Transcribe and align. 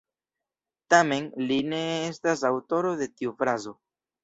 Tamen 0.93 1.27
li 1.51 1.59
ne 1.75 1.83
estas 2.07 2.43
aŭtoro 2.51 2.97
de 3.05 3.11
tiu 3.21 3.37
frazo. 3.45 3.79